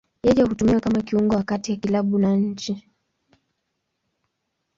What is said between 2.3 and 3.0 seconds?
nchi.